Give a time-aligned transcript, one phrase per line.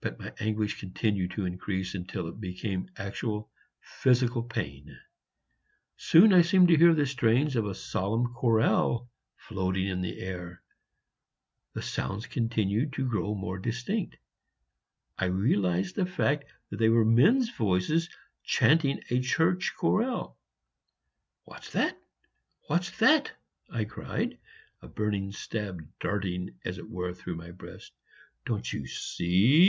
[0.00, 4.94] But my anguish continued to increase until it became actual physical pain.
[5.96, 10.62] Soon I seemed to hear the strains of a solemn chorale floating in the air;
[11.72, 14.18] the sounds continued to grow more distinct;
[15.16, 18.10] I realized the fact that they were men's voices
[18.42, 20.38] chanting a church chorale.
[21.44, 21.98] "What's that?
[22.66, 23.32] what's that?"
[23.70, 24.38] I cried,
[24.82, 27.90] a burning stab darting as it were through my breast.
[28.44, 29.64] "Don't you see?"